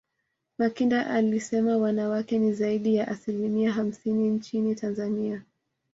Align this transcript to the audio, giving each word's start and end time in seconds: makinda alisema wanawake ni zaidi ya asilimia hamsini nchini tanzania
makinda 0.57 1.07
alisema 1.07 1.77
wanawake 1.77 2.39
ni 2.39 2.53
zaidi 2.53 2.95
ya 2.95 3.07
asilimia 3.07 3.71
hamsini 3.71 4.29
nchini 4.29 4.75
tanzania 4.75 5.41